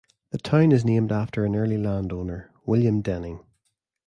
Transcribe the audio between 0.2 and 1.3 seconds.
The town is named